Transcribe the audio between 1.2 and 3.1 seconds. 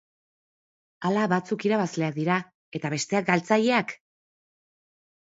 batzuk irabazleak dira eta